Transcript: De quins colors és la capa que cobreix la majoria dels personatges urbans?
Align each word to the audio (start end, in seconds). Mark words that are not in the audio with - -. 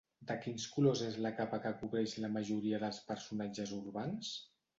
De 0.29 0.35
quins 0.43 0.63
colors 0.77 1.03
és 1.07 1.19
la 1.25 1.31
capa 1.39 1.59
que 1.65 1.73
cobreix 1.81 2.15
la 2.25 2.31
majoria 2.39 2.81
dels 2.85 3.01
personatges 3.13 3.77
urbans? 3.79 4.35